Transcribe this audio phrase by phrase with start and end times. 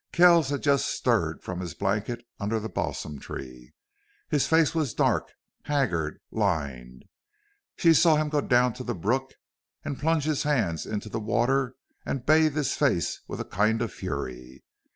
[0.11, 3.71] Kells had just stirred from his blanket under the balsam tree.
[4.29, 5.29] His face was dark,
[5.65, 7.05] haggard, lined.
[7.77, 9.35] She saw him go down to the brook
[9.85, 13.93] and plunge his hands into the water and bathe his face with a kind of
[13.93, 14.63] fury.